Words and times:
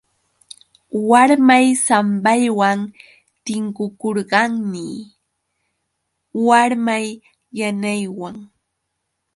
Warmay 1.09 1.67
sambaywan 1.87 2.79
tinkukurqani 3.45 4.87
warmay 6.47 7.07
yanaywan. 7.59 8.35